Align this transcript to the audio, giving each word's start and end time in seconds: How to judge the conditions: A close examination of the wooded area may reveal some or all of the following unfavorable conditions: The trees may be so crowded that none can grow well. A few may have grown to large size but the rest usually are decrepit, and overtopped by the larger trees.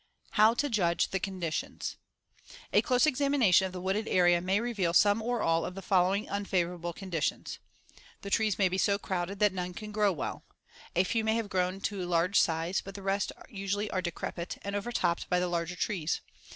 How 0.31 0.55
to 0.55 0.67
judge 0.67 1.09
the 1.11 1.19
conditions: 1.19 1.95
A 2.73 2.81
close 2.81 3.05
examination 3.05 3.67
of 3.67 3.71
the 3.71 3.79
wooded 3.79 4.07
area 4.07 4.41
may 4.41 4.59
reveal 4.59 4.95
some 4.95 5.21
or 5.21 5.43
all 5.43 5.63
of 5.63 5.75
the 5.75 5.81
following 5.83 6.27
unfavorable 6.27 6.91
conditions: 6.91 7.59
The 8.23 8.31
trees 8.31 8.57
may 8.57 8.67
be 8.67 8.79
so 8.79 8.97
crowded 8.97 9.37
that 9.37 9.53
none 9.53 9.75
can 9.75 9.91
grow 9.91 10.11
well. 10.11 10.43
A 10.95 11.03
few 11.03 11.23
may 11.23 11.35
have 11.35 11.49
grown 11.49 11.81
to 11.81 12.03
large 12.03 12.39
size 12.39 12.81
but 12.81 12.95
the 12.95 13.03
rest 13.03 13.31
usually 13.47 13.91
are 13.91 14.01
decrepit, 14.01 14.57
and 14.63 14.75
overtopped 14.75 15.29
by 15.29 15.39
the 15.39 15.47
larger 15.47 15.75
trees. 15.75 16.21